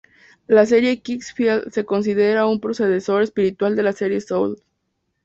[0.47, 4.59] La serie King's Field se considera un predecesor espiritual de la serie Souls.